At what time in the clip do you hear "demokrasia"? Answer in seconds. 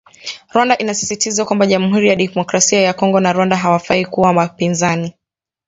2.15-2.81